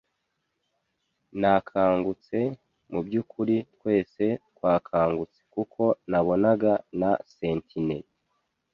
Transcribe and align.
Nakangutse- 1.39 2.37
mubyukuri, 2.91 3.55
twese 3.75 4.23
twakangutse, 4.57 5.39
kuko 5.53 5.83
nabonaga 6.11 6.73
na 6.99 7.11
sentinel 7.35 8.05